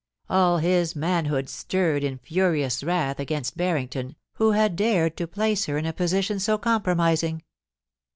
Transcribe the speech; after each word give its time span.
All 0.31 0.57
his 0.57 0.95
manhood 0.95 1.47
stirred 1.47 2.03
in 2.03 2.17
furious 2.17 2.83
wrath 2.83 3.19
against 3.19 3.55
Barrington, 3.55 4.15
who 4.33 4.49
had 4.53 4.75
dared 4.75 5.15
to• 5.17 5.27
place 5.31 5.65
her 5.67 5.77
in 5.77 5.85
a 5.85 5.93
position 5.93 6.39
so 6.39 6.57
compromising. 6.57 7.43